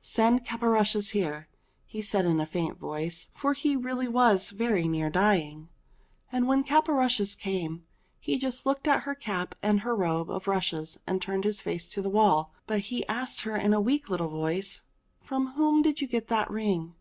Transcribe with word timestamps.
"Send 0.00 0.44
Caporushes 0.44 1.10
here," 1.10 1.48
he 1.84 2.02
said 2.02 2.24
in 2.24 2.40
a 2.40 2.44
faint 2.46 2.76
voice; 2.76 3.28
for 3.34 3.52
he 3.54 3.76
really 3.76 4.08
was 4.08 4.50
very 4.50 4.88
near 4.88 5.10
dying. 5.10 5.68
CAPORUSHES 6.24 6.24
307 6.24 6.36
And 6.36 6.48
when 6.48 6.64
Caporushes 6.64 7.38
came 7.38 7.84
he 8.18 8.36
just 8.36 8.66
looked 8.66 8.88
at 8.88 9.04
her 9.04 9.14
cap 9.14 9.54
and 9.62 9.82
her 9.82 9.94
robe 9.94 10.28
of 10.28 10.48
rushes 10.48 10.98
and 11.06 11.22
turned 11.22 11.44
his 11.44 11.60
face 11.60 11.86
to 11.90 12.02
the 12.02 12.10
wall; 12.10 12.52
but 12.66 12.80
he 12.80 13.06
asked 13.06 13.42
her 13.42 13.54
in 13.54 13.72
a 13.72 13.80
weak 13.80 14.10
little 14.10 14.28
voice," 14.28 14.80
From 15.24 15.52
whom 15.52 15.82
did 15.82 16.00
you 16.00 16.08
get 16.08 16.26
that 16.26 16.50
ring?" 16.50 16.94